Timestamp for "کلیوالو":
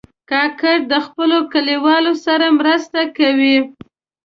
1.53-2.13